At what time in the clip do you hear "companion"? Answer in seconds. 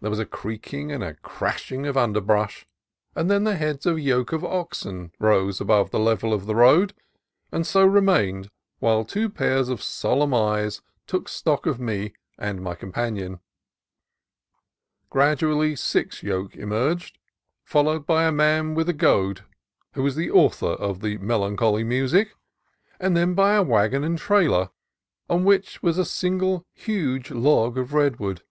12.74-13.40